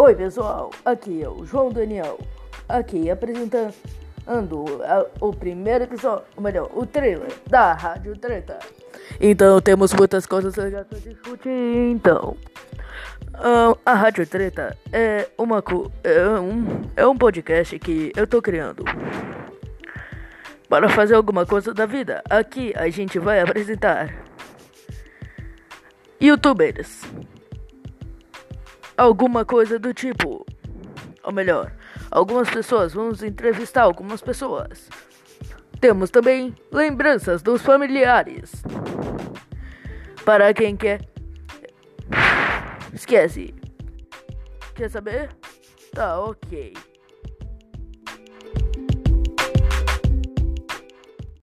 Oi 0.00 0.14
pessoal, 0.14 0.70
aqui 0.84 1.24
é 1.24 1.28
o 1.28 1.44
João 1.44 1.70
Daniel, 1.70 2.20
aqui 2.68 3.10
apresentando 3.10 3.74
o 5.20 5.32
primeiro 5.32 5.82
episódio, 5.82 6.24
ou 6.36 6.42
melhor, 6.44 6.70
o 6.72 6.86
trailer 6.86 7.32
da 7.48 7.72
Rádio 7.72 8.16
Treta. 8.16 8.60
Então 9.20 9.60
temos 9.60 9.92
muitas 9.92 10.24
coisas 10.24 10.54
legais 10.54 10.86
pra 10.86 11.00
discutir, 11.00 11.50
então. 11.90 12.36
a 13.84 13.92
Rádio 13.92 14.24
Treta 14.24 14.78
é 14.92 15.28
uma 15.36 15.60
é 16.04 16.28
um, 16.28 16.82
é 16.94 17.04
um 17.04 17.18
podcast 17.18 17.76
que 17.80 18.12
eu 18.16 18.24
tô 18.24 18.40
criando 18.40 18.84
para 20.68 20.88
fazer 20.90 21.16
alguma 21.16 21.44
coisa 21.44 21.74
da 21.74 21.86
vida. 21.86 22.22
Aqui 22.30 22.72
a 22.76 22.88
gente 22.88 23.18
vai 23.18 23.40
apresentar 23.40 24.14
youtubers 26.20 27.02
alguma 28.98 29.44
coisa 29.44 29.78
do 29.78 29.94
tipo. 29.94 30.44
Ou 31.22 31.32
melhor, 31.32 31.72
algumas 32.10 32.50
pessoas, 32.50 32.92
vamos 32.92 33.22
entrevistar 33.22 33.82
algumas 33.82 34.20
pessoas. 34.20 34.88
Temos 35.80 36.10
também 36.10 36.54
lembranças 36.72 37.40
dos 37.40 37.62
familiares. 37.62 38.50
Para 40.24 40.52
quem 40.52 40.76
quer. 40.76 41.00
Esquece. 42.92 43.54
Quer 44.74 44.90
saber? 44.90 45.30
Tá 45.94 46.20
ok. 46.20 46.74